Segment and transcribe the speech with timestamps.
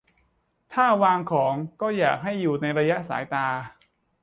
[0.73, 3.47] -ถ้าวางของ ก็อยากให้อยู่ในระยะสายตา